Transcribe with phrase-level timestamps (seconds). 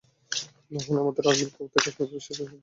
[0.71, 2.57] নাহলে আমাদের আর্মির উপর থেকে কাশ্মিরীদের বিশ্বাস উঠে যাবে।